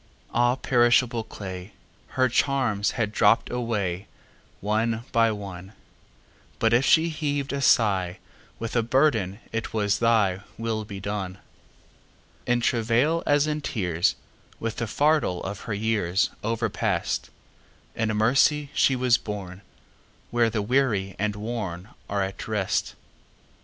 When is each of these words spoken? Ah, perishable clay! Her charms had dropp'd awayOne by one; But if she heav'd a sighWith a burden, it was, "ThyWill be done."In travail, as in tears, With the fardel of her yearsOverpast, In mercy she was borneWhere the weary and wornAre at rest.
Ah, 0.33 0.55
perishable 0.55 1.23
clay! 1.23 1.73
Her 2.17 2.27
charms 2.27 2.93
had 2.97 3.13
dropp'd 3.13 3.49
awayOne 3.51 4.07
by 5.11 5.31
one; 5.31 5.73
But 6.57 6.73
if 6.73 6.83
she 6.83 7.09
heav'd 7.11 7.53
a 7.53 7.59
sighWith 7.59 8.75
a 8.75 8.81
burden, 8.81 9.37
it 9.51 9.75
was, 9.75 9.99
"ThyWill 9.99 10.87
be 10.87 10.99
done."In 10.99 12.61
travail, 12.61 13.21
as 13.27 13.45
in 13.45 13.61
tears, 13.61 14.15
With 14.59 14.77
the 14.77 14.87
fardel 14.87 15.43
of 15.43 15.59
her 15.69 15.75
yearsOverpast, 15.75 17.29
In 17.95 18.17
mercy 18.17 18.71
she 18.73 18.95
was 18.95 19.19
borneWhere 19.19 20.51
the 20.51 20.63
weary 20.63 21.15
and 21.19 21.35
wornAre 21.35 21.93
at 22.27 22.47
rest. 22.47 22.95